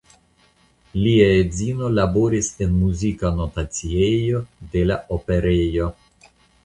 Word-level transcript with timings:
Lia 1.01 1.27
edzino 1.41 1.91
laboris 1.97 2.49
en 2.67 2.73
muzika 2.85 3.33
notaciejo 3.43 4.43
de 4.73 4.83
la 4.93 4.99
Operejo. 5.19 5.91